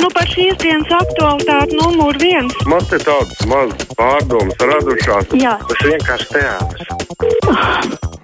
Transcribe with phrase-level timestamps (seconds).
[0.00, 2.56] Nu, par šīs dienas aktualitāti numur viens.
[2.72, 5.28] Man te tādas mazas pārdomas radušās.
[5.36, 5.58] Jā.
[5.68, 8.12] Tas vienkārši teātris.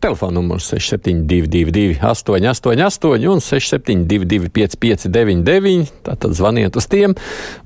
[0.00, 7.12] Telefona numurs 6722, 888, un 672, 559, tātad zvaniet uz tiem,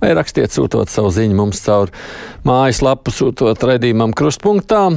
[0.02, 1.92] vai rakstiet, sūtot savu ziņu mums caur
[2.42, 4.88] mājaslapu, sūtot redzījumam krustpunktā.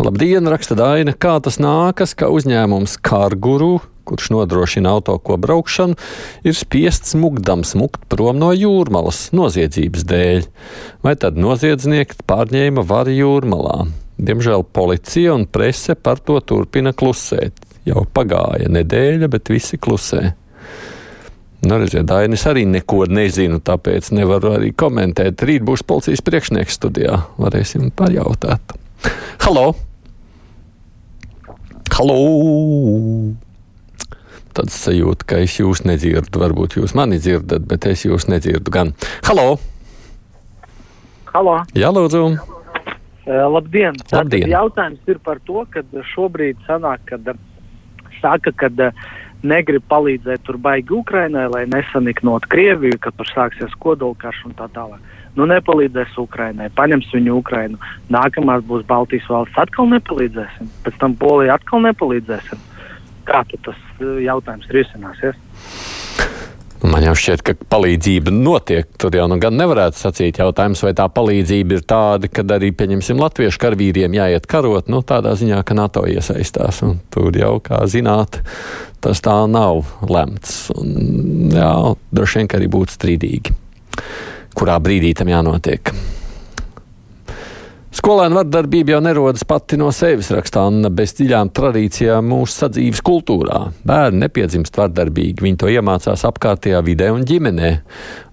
[0.00, 3.76] Labdien, raksta Daina, kā tas nākas, ka uzņēmums Kārguru
[4.06, 5.98] kurš nodrošina auto ko braukšanu,
[6.46, 10.48] ir spiests smugdam smukt prom no jūrmalas noziedzības dēļ,
[11.02, 13.78] vai tad noziedznieki pārņēma varu jūrmalā.
[14.16, 17.60] Diemžēl policija un prese par to turpina klusēt.
[17.86, 20.22] Jau pagāja nedēļa, bet visi klusē.
[21.66, 25.44] Nu, redziet, Dainis arī neko nezinu, tāpēc nevaru arī komentēt.
[25.48, 27.20] Rīt būs policijas priekšnieks studijā.
[27.40, 28.76] Varēsim pajautāt.
[29.44, 29.70] Halo!
[31.96, 32.18] Halo!
[34.56, 36.40] Tāds sajūta, ka es jūs nedzirdu.
[36.40, 38.92] Varbūt jūs mani dzirdat, bet es jūs nedzirdu gan.
[39.28, 39.56] Halo!
[41.32, 41.62] Halo!
[41.76, 42.28] Jā, lūdzu!
[42.32, 42.55] Uh,
[43.26, 43.98] labdien!
[43.98, 44.46] Labdien.
[44.46, 45.82] Tātad jautājums ir par to, ka
[46.14, 47.38] šobrīd sanāk, kad uh,
[48.20, 49.06] saka, ka uh,
[49.46, 55.02] negrib palīdzēt tur baigi Ukrainai, lai nesaniknot Krieviju, ka tur sāksies kodolkarš un tā tālāk.
[55.36, 57.80] Nu, nepalīdzēs Ukrainai, paņems viņu Ukrainu.
[58.12, 60.70] Nākamās būs Baltijas valsts, atkal nepalīdzēsim.
[60.86, 62.62] Pēc tam Polija atkal nepalīdzēsim.
[63.28, 65.36] Kā tas jautājums risināsies?
[66.84, 68.88] Man jau šķiet, ka palīdzība notiek.
[69.00, 73.20] Tur jau nu gan nevarētu sacīt jautājums, vai tā palīdzība ir tāda, ka arī, pieņemsim,
[73.22, 76.82] latviešu karavīriem jāiet karot, nu, tādā ziņā, ka NATO iesaistās.
[76.84, 78.42] Un tur jau, kā zināt,
[79.04, 80.66] tas tā nav lemts.
[80.76, 81.72] Un, jā,
[82.12, 83.56] droši vien, ka arī būtu strīdīgi,
[84.56, 85.94] kurā brīdī tam jānotiek.
[87.96, 93.62] Skolēna vardarbība jau nerodas pati no sevis, rakstā Anna, bez dziļām tradīcijām mūsu sadzīves kultūrā.
[93.88, 97.72] Bērni nepiedzimst vardarbīgi, viņi to iemācās apkārtējā vidē un ģimenē.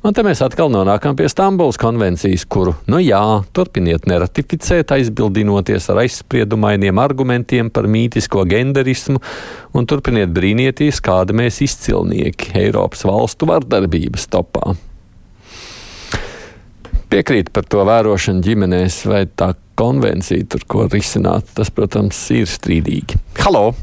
[0.04, 3.24] Un te mēs atkal nonākam pie Stambulas konvencijas, kuru, nu jā,
[3.56, 9.24] turpiniet neratificēt, aizbildinoties ar aizspriedumainiem argumentiem par mītisko genderismu,
[9.72, 14.74] un turpiniet brīnieties, kāda mēs izcilnieki Eiropas valstu vardarbības topā
[17.14, 21.52] piekrīt par to vērošanu ģimenēs, vai tā konvencija tur ko risināt.
[21.58, 23.20] Tas, protams, ir strīdīgi.
[23.44, 23.74] Halo!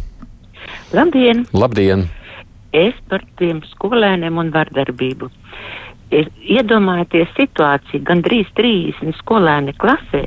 [0.96, 1.44] Labdien!
[1.54, 2.08] Labdien!
[2.74, 5.30] Es par tiem skolēniem un vardarbību.
[6.14, 6.26] Ir
[6.56, 10.24] iedomājieties situāciju, gandrīz 30 skolēni klasē,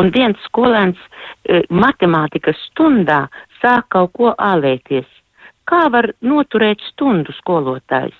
[0.00, 3.26] un viens skolēns e, matemātikas stundā
[3.60, 5.08] sāk kaut ko ālēties.
[5.68, 8.16] Kā var noturēt stundu skolotājs?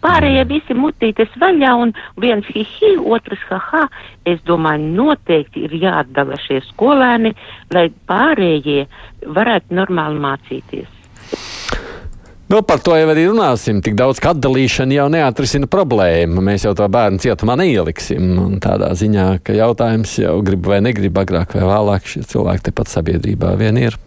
[0.00, 3.86] Pārējie visi mutītes vaļā un viens hihi, otrs haha.
[4.28, 7.34] Es domāju, noteikti ir jāatdala šie skolēni,
[7.74, 8.86] lai pārējie
[9.26, 10.96] varētu normāli mācīties.
[12.50, 13.78] Nu, par to jau arī runāsim.
[13.78, 16.42] Tik daudz, ka atdalīšana jau neatrisina problēmu.
[16.42, 18.32] Mēs jau to bērnu cietumā neieliksim.
[18.42, 22.90] Un tādā ziņā, ka jautājums jau grib vai negrib agrāk vai vēlāk, šie cilvēki tepat
[22.90, 24.00] sabiedrībā vien ir.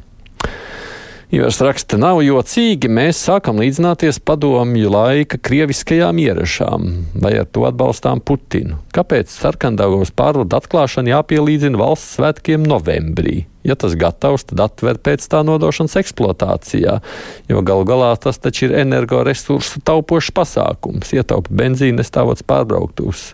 [1.31, 6.89] Ivars raksta, nav jocīgi, mēs sākam līdzināties padomju laika krieviskajām ierašām,
[7.23, 8.81] vai ar to atbalstām Putinu.
[8.93, 13.45] Kāpēc sarkandāgos pārvadu atklāšana jāpielīdzina valsts svētkiem novembrī?
[13.63, 16.97] Ja tas gatavs, tad atver pēc tā nodošanas eksploatācijā,
[17.49, 23.29] jo galu galā tas taču ir energoresursu taupošs pasākums, ietaupa benzīnu nestāvots pārbrauktos.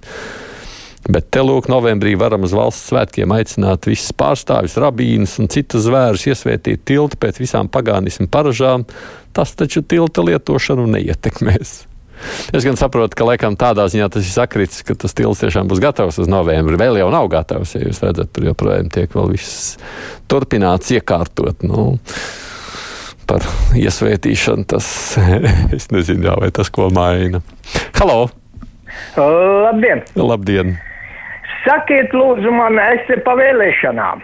[1.09, 6.27] Bet te lūk, novembrī varam uz valsts svētkiem aicināt visus pārstāvjus, rabīnus un citus zvērus
[6.29, 8.85] iesvētīt tiltu pēc visām pagānismu paražām.
[9.33, 11.71] Tas taču tilta lietošanu neietekmēs.
[12.53, 15.81] Es gan saprotu, ka laikam tādā ziņā tas ir sakrits, ka tas tilts tiešām būs
[15.81, 16.77] gatavs uz novembri.
[16.77, 19.79] Vēl jau nav gatavs, ja jūs redzat, tur joprojām tiek vēl viss
[20.29, 21.63] turpināts iekārtot.
[21.65, 21.87] Nu,
[23.29, 23.47] par
[23.77, 24.91] iesvētīšanu tas,
[25.77, 27.41] es nezinu, jā, vai tas ko maina.
[27.97, 28.27] Halo!
[29.15, 30.05] Labdien!
[30.19, 30.77] Labdien!
[31.65, 34.23] Sakiet, lūdzu, man, es te pa vēlēšanām.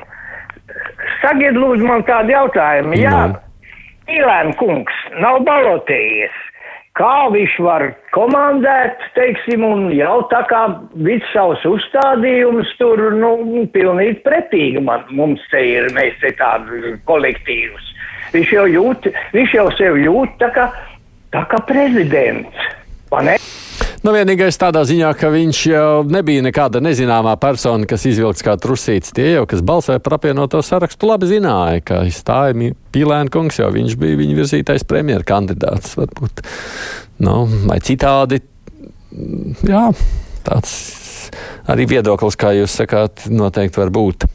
[1.21, 2.97] Sakiet, lūdzu, man tādu jautājumu.
[2.99, 3.21] Jā.
[4.11, 6.43] Ilēna kungs nav balotējies.
[6.95, 7.83] Kā viņš var
[8.15, 10.61] komandēt, teiksim, un jau tā kā
[11.03, 13.33] viss savus uzstādījumus tur, nu,
[13.73, 17.91] pilnīgi pretīgi man, mums te ir, mēs te tādu kolektīvus.
[18.31, 20.69] Viņš jau jūt, viņš jau sev jūt tā kā,
[21.35, 22.71] tā kā prezidents.
[23.11, 23.37] vai ne?
[24.05, 29.09] Nu, vienīgais tādā ziņā, ka viņš jau nebija nekāda nezināmā persona, kas izvilks kā trusīts.
[29.17, 32.53] Tie jau, kas balsoja par apvienoto sarakstu, labi zināja, ka stāja
[32.93, 35.95] Pīlēna kungs, jo viņš bija viņa virzītais premjera kandidāts.
[35.97, 36.45] Varbūt,
[37.25, 37.33] nu,
[37.65, 38.43] vai citādi.
[39.65, 39.87] Jā,
[40.45, 40.77] tāds
[41.73, 44.29] arī viedoklis, kā jūs sakāt, noteikti var būt.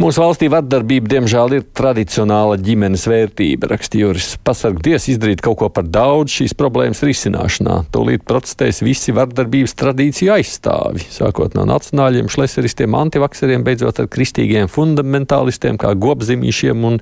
[0.00, 4.30] Mūsu valstī vardarbība, diemžēl, ir tradicionāla ģimenes vērtība, raksta Juris.
[4.40, 7.76] Pasargdies izdarīt kaut ko par daudz šīs problēmas risināšanā.
[7.92, 15.76] Tūlīt protestēs visi vardarbības tradīciju aizstāvi, sākot no nacionāļiem, šleseristiem, antivakseriem, beidzot ar kristīgiem fundamentālistiem
[15.82, 16.98] kā gobzimīšiem un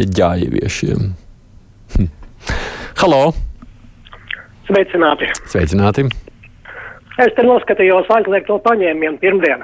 [0.00, 1.12] ģēļieviešiem.
[1.98, 2.10] Hm.
[3.04, 3.22] Halo!
[4.70, 5.28] Sveicināti!
[5.44, 6.08] Sveicināti!
[7.20, 9.60] Es te noskatījos aizliegto paņēmienu pirmdien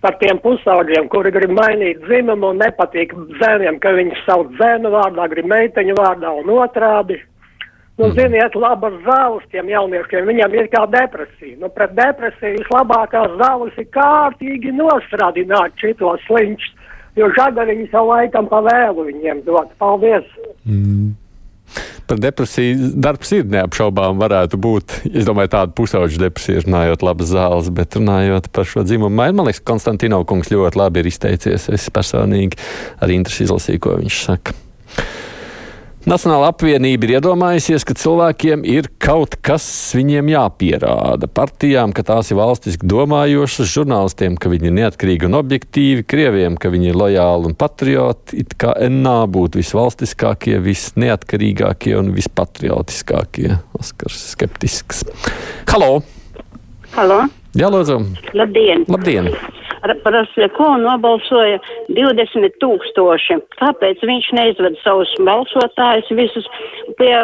[0.00, 5.28] par tiem pusaudžiem, kuri grib mainīt dzimumu un nepatīk zēniem, ka viņus sauc zēnu vārdā,
[5.32, 7.20] grib meiteņu vārdā un otrādi.
[8.00, 8.14] Nu, mm.
[8.16, 11.58] ziniet, labas zāles tiem jauniešiem, viņiem ir kā depresija.
[11.60, 16.70] Nu, pret depresiju vislabākās zāles ir kārtīgi nostrādināt šitos sliņķus,
[17.20, 19.74] jo žagariņi savu laikam pa vēlu viņiem dot.
[19.82, 20.24] Paldies!
[20.64, 21.09] Mm
[22.10, 24.96] par depresiju darbs ir neapšaubām varētu būt.
[25.10, 29.50] Es domāju, tāda pusauģa depresija, runājot labas zāles, bet runājot par šo dzimumu maiņu, man
[29.50, 31.68] liekas, Konstantinov kungs ļoti labi ir izteicies.
[31.70, 32.58] Es personīgi
[32.98, 34.58] ar interesi izlasīju, ko viņš saka.
[36.08, 41.28] Nacionāla apvienība ir iedomājusies, ka cilvēkiem ir kaut kas viņiem jāpierāda.
[41.28, 46.72] Partijām, ka tās ir valstiski domājošas, žurnālistiem, ka viņi ir neatkarīgi un objektīvi, krieviem, ka
[46.72, 53.58] viņi ir lojāli un patrioti, it kā NA būtu visvalstiskākie, visneatkarīgākie un vispatriotiskākie.
[53.76, 55.04] Oskars skeptisks.
[55.68, 55.98] Halo!
[56.96, 57.26] Halo!
[57.52, 58.00] Jā, lūdzu!
[58.32, 58.88] Labdien!
[58.88, 59.34] Labdien
[59.82, 60.16] par
[60.56, 63.38] ko nobalsoja 20 tūkstoši.
[63.60, 66.48] Kāpēc viņš neizved savus balsotājus visus
[66.98, 67.14] pie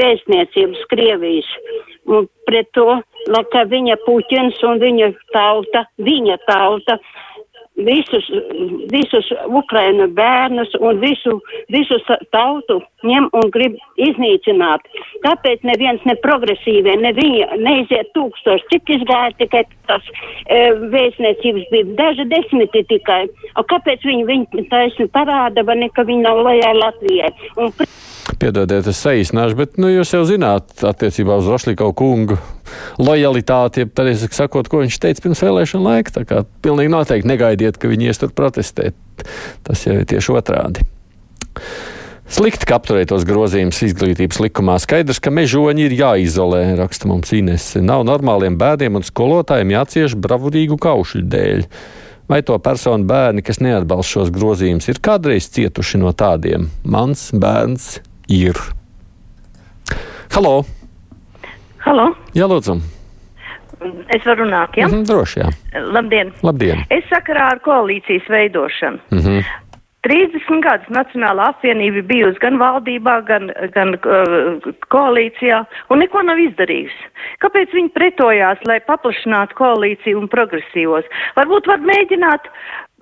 [0.00, 1.48] vēstniecības Krievijas?
[2.48, 3.00] Pret to,
[3.52, 6.98] ka viņa Puķins un viņa tauta, viņa tauta
[7.86, 8.26] visus,
[8.92, 11.38] visus Ukraina bērnus un visu,
[11.72, 11.98] visu
[12.34, 14.84] tautu ņem un grib iznīcināt.
[15.24, 18.68] Tāpēc neviens ne progresīvie, ne viņi neiziet tūkstoši.
[18.74, 20.06] Cik izgāja tikai tas
[20.46, 20.60] e,
[20.92, 21.88] vēstniecības bija?
[22.00, 23.22] Daži desmiti tikai.
[23.60, 27.32] O kāpēc viņi, viņi taisni parāda, vai ne, ka viņi nav lojā Latvijai?
[27.56, 27.72] Un,
[28.40, 32.38] Piedodiet, es saīsināšu, bet nu, jūs jau zināt, attiecībā uz Rošlīkau kungu
[32.96, 36.14] lojalitāti, ja pareizi sakot, ko viņš teica pirms vēlēšana laika.
[36.14, 38.96] Tā kā pilnīgi noteikti negaidiet, ka viņi ies tur protestēt.
[39.66, 40.86] Tas jau ir tieši otrādi.
[42.30, 44.78] Slikti, ka apturētos grozījumus izglītības likumā.
[44.80, 47.72] Skaidrs, ka mežoņi ir jāizolē, raksta mums Ines.
[47.82, 51.66] Nav normāliem bērniem un skolotājiem jācieš bravurīgu kaušu dēļ.
[52.30, 56.70] Vai to personu bērni, kas neatbalsta šos grozījumus, ir kādreiz cietuši no tādiem?
[56.86, 57.96] Mans bērns
[58.30, 58.56] ir.
[60.34, 60.62] Halo!
[61.82, 62.10] Halo!
[62.36, 62.78] Jā, lūdzu!
[64.12, 64.84] Es varu runāt, jā?
[64.84, 64.88] Ja?
[64.88, 65.48] Mm -hmm, droši, jā.
[65.96, 66.32] Labdien!
[66.42, 66.84] Labdien!
[66.90, 68.98] Es sakarā ar koalīcijas veidošanu.
[69.10, 69.44] Mm -hmm.
[70.06, 77.10] 30 gadus Nacionālā apvienība bijusi gan valdībā, gan, gan uh, koalīcijā un neko nav izdarījusi.
[77.44, 81.04] Kāpēc viņi pretojās, lai paplašinātu koalīciju un progresīvos?
[81.36, 82.48] Varbūt var mēģināt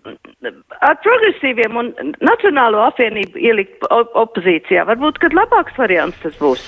[0.05, 1.91] ar progresīviem un
[2.25, 4.87] Nacionālo apvienību ielikt op opozīcijā.
[4.89, 6.67] Varbūt, kad labāks variants tas būs.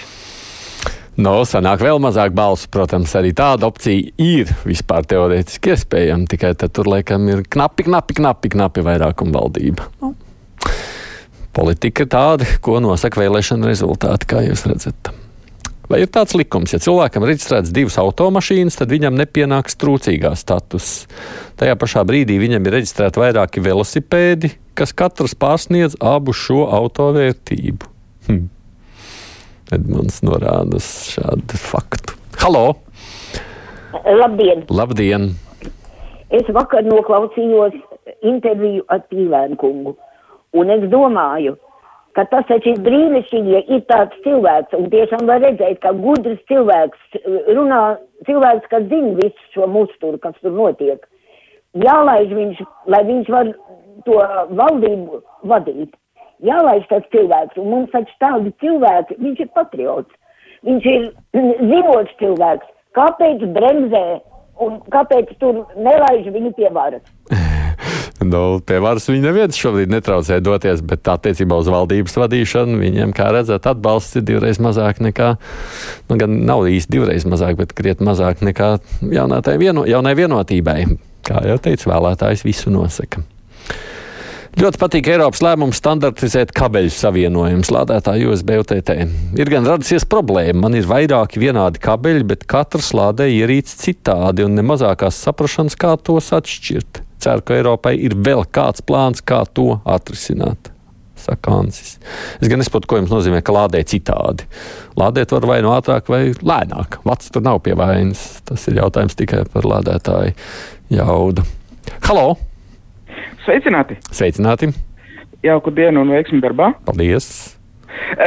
[1.20, 6.72] No, sanāk vēl mazāk balsu, protams, arī tāda opcija ir vispār teorētiski iespējama, tikai tad
[6.76, 9.90] tur laikam ir knapi, knapi, knapi, knapi vairākuma valdība.
[10.00, 10.14] Nu.
[11.52, 15.10] Politika ir tāda, ko nosaka vēlēšana rezultāti, kā jūs redzat.
[15.90, 21.08] Vai ir tāds likums, ja cilvēkam ir reģistrēts divas automašīnas, tad viņam nepienāks trūcīgā status.
[21.58, 27.90] Tajā pašā brīdī viņam ir reģistrēti vairāki velosipēdi, kas katrs pārsniedz abu šo auto vērtību.
[28.28, 28.44] Hm.
[29.74, 32.14] Edmunds norāda uz šādu faktu.
[32.38, 32.64] Halo!
[34.06, 34.62] Labdien!
[34.70, 35.32] Labdien!
[36.30, 37.74] Es vakar noklausījos
[38.22, 39.96] interviju ar Pīlēnu kungu,
[40.54, 41.69] un es domāju, ka
[42.30, 47.18] tas taču ir brīnišķīgi, ja ir tāds cilvēks, un tiešām var redzēt, ka gudrs cilvēks
[47.54, 47.80] runā,
[48.26, 51.04] cilvēks, kas zina visu šo musturu, kas tur notiek.
[51.78, 53.52] Jālaiž viņš, lai viņš var
[54.06, 54.18] to
[54.58, 55.20] valdību
[55.52, 55.94] vadīt.
[56.44, 60.18] Jālaiž tas cilvēks, un mums taču tādi cilvēki, viņš ir patriots,
[60.66, 61.06] viņš ir
[61.70, 62.74] zinošs cilvēks.
[62.98, 64.06] Kāpēc bremzē
[64.64, 67.06] un kāpēc tur nelaiž viņu pie varas?
[68.20, 73.30] Nu, pie varas viņi neviens šobrīd netraucē doties, bet attiecībā uz valdības vadīšanu viņiem, kā
[73.32, 75.30] redzat, atbalsts ir divreiz mazāk nekā,
[76.10, 80.78] nu, gan nav īsti divreiz mazāk, bet krietni mazāk nekā vieno, jaunai vienotībai.
[81.24, 83.24] Kā jau teicu, vēlētājs visu nosaka.
[84.60, 88.96] Ļoti patīk Eiropas lēmums standartizēt kabeļu savienojumus lādētāju USB UTT.
[89.38, 94.58] Ir gan radusies problēma, man ir vairāki vienādi kabeļi, bet katrs lādē ierīts citādi un
[94.58, 100.72] nemazākās saprašanas, kā tos atšķirt ceru, ka Eiropai ir vēl kāds plāns, kā to atrisināt.
[101.20, 101.98] Saka Ansis.
[102.40, 104.46] Es gan nesaprotu, ko jums nozīmē, ka lādē citādi.
[104.98, 107.00] Lādēt var vai no ātrāk, vai lēnāk.
[107.04, 108.40] Vats tur nav pie vainas.
[108.48, 110.32] Tas ir jautājums tikai par lādētāju
[110.96, 111.44] jaudu.
[112.08, 112.38] Halo!
[113.44, 113.98] Sveicināti!
[114.16, 114.72] Sveicināti!
[115.44, 116.72] Jauku dienu un veiksmi darbā!
[116.88, 117.28] Paldies!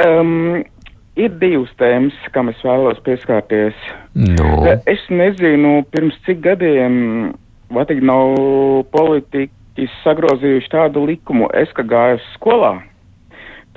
[0.04, 0.62] Um,
[1.18, 3.78] ir divas tēmas, kam es vēlos pieskārties.
[4.18, 4.66] No.
[4.90, 7.34] Es nezinu, pirms cik gadiem
[7.74, 8.36] Vatika nav
[8.94, 11.50] politiķi sagrozījuši tādu likumu.
[11.58, 12.76] Es, ka gāju skolā,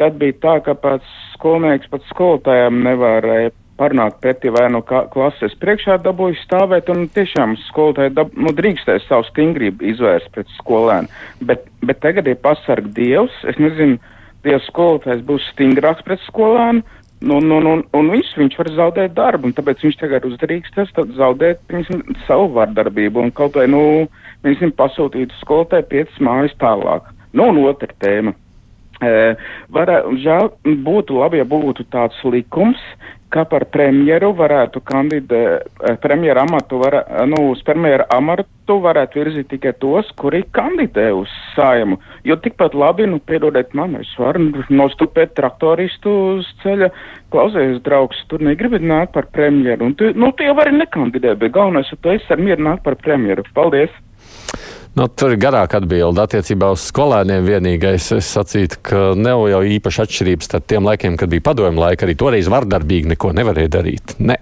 [0.00, 5.54] tad bija tā, ka pats skolnieks pat skolotājiem nevarēja parunāt pretī vai no kā, klases
[5.60, 11.12] priekšā dabūju stāvēt, un tiešām skolotāji dab, nu, drīkstēs savu stingrību izvērst pret skolēnu.
[11.48, 14.00] Bet, bet tagad ir pasarg Dievs, es nezinu,
[14.46, 16.84] Dievs skolotājs būs stingrāks pret skolēnu,
[17.20, 21.62] nu, nu, nu, un viņš, viņš var zaudēt darbu, un tāpēc viņš tagad uzdrīkstas zaudēt
[21.70, 23.82] piņasim, savu vardarbību, un kaut vai, nu,
[24.44, 27.08] viņasim pasūtītu skolotāju piecas mājas tālāk.
[27.36, 28.34] Nu, un otra tēma.
[29.04, 29.12] E,
[29.76, 30.50] varē, žēl,
[30.84, 32.80] būtu labi, ja būtu tāds likums,
[33.34, 35.66] kā par premjeru varētu kandidēt,
[36.02, 36.98] premjeru amatu, var,
[37.30, 41.98] nu, uz premjeru amatu varētu virzīt tikai tos, kuri kandidē uz saimu.
[42.26, 46.90] Jo tikpat labi, nu, piedodiet man, es varu nostupēt traktoristu uz ceļa,
[47.34, 49.90] klausies, draugs, tur negribi nākt par premjeru.
[49.90, 52.86] Un tu, nu, tu jau vari nekandidēt, bet galvenais, ka tu esi ar mieru nākt
[52.86, 53.46] par premjeru.
[53.56, 53.94] Paldies!
[54.96, 57.44] Nu, tur ir garāka atbilde attiecībā uz skolēniem.
[57.44, 62.06] Vienīgais, es sacītu, ka nav jau īpaši atšķirības starp tiem laikiem, kad bija padomju laika.
[62.06, 64.14] Arī toreiz vardarbīgi neko nevarēja darīt.
[64.16, 64.38] Nē.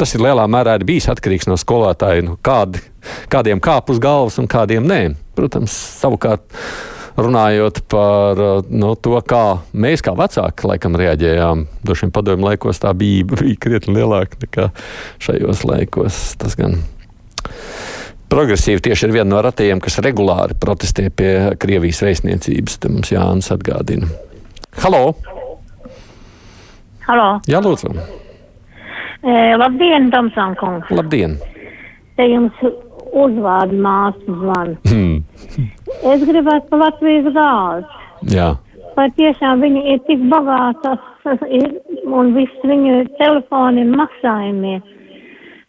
[0.00, 2.80] Tas ir lielā mērā ir bijis atkarīgs no skolotāja, nu, kādi,
[3.28, 5.02] kādiem kāp uz galvas un kādiem nē.
[5.36, 6.48] Protams, savukārt.
[7.20, 8.38] Runājot par
[8.72, 9.42] nu, to, kā
[9.76, 14.70] mēs, kā vecāki, laikam reaģējām, vien padomju laikos tā bija, bija krietni lielāka nekā
[15.26, 16.22] šajos laikos.
[16.40, 16.78] Tas gan
[18.30, 22.78] progresīvi tieši ir viena no ratajiem, kas regulāri protestē pie Krievijas vēstniecības.
[22.80, 24.08] Te mums Jānis atgādina.
[24.84, 25.14] Halo!
[27.08, 27.28] Halo!
[27.50, 27.90] Jā, lūdzu!
[29.20, 30.90] E, labdien, Tomsān kungs!
[30.94, 31.36] Labdien!
[32.16, 32.56] Te jums
[33.10, 34.76] uzvārdu māsu zvanu.
[34.86, 35.22] Hmm.
[36.12, 38.02] Es gribētu par Latvijas gāzi.
[38.30, 38.50] Jā.
[38.96, 40.94] Vai tiešām viņi ir tik bagāti
[42.10, 44.78] un viss viņu telefoni maksājumie?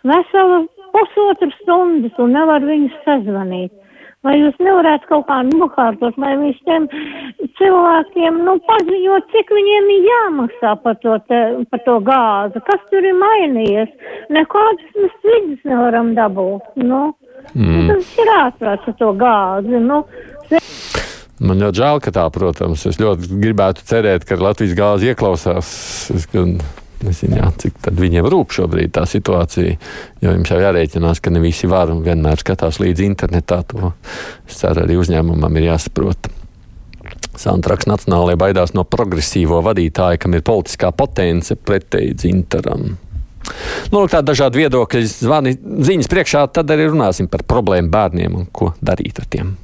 [0.07, 0.61] Veselu
[0.93, 3.71] pusotru stundas un nevar viņus sazvanīt.
[4.21, 6.83] Vai jūs nevarētu kaut kā nokārtot, lai viņš tiem
[7.57, 11.39] cilvēkiem, nu, paziņot, cik viņiem ir jāmaksā par to, te,
[11.71, 13.89] par to gāzi, kas tur ir mainījies?
[14.37, 17.01] Nekādas mēs vidas nevaram dabūt, nu.
[17.57, 17.89] Mm.
[17.89, 20.03] Tas ir ārprāts ar to gāzi, nu.
[21.41, 25.71] Man ļoti žēl, ka tā, protams, es ļoti gribētu cerēt, ka Latvijas gāzi ieklausās.
[26.13, 26.59] Es, gan
[27.01, 29.77] Jā, cik viņiem rūp šobrīd tā situācija.
[30.21, 33.61] Jo jums jau jārēķinās, ka ne visi var un vienmēr skatās līdzi internetā.
[33.73, 33.93] To
[34.47, 36.29] es ceru, arī uzņēmumam ir jāsaprot.
[37.41, 42.91] Santraks Nacionālajā baidās no progresīvo vadītāja, kam ir politiskā potence pretēji dzintaram.
[43.91, 48.73] Nu, tā dažādi viedokļi, zvani ziņas priekšā, tad arī runāsim par problēmu bērniem un ko
[48.83, 49.55] darīt ar tiem.